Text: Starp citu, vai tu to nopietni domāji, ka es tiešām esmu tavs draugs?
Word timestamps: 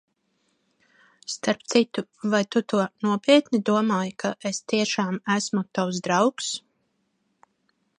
Starp 1.33 1.61
citu, 1.73 2.01
vai 2.31 2.41
tu 2.55 2.63
to 2.73 2.79
nopietni 3.09 3.63
domāji, 3.71 4.17
ka 4.25 4.35
es 4.53 4.63
tiešām 4.75 5.23
esmu 5.39 5.67
tavs 5.81 6.05
draugs? 6.09 6.55